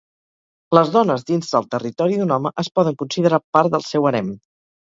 [0.77, 4.35] Les dones dins del territori d'un home es poden considerar part del seu harem.